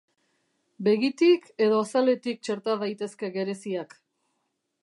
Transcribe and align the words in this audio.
Begitik 0.87 1.45
edo 1.67 1.83
azaletik 1.87 2.41
txerta 2.49 2.79
daitezke 2.85 3.33
gereziak. 3.37 3.99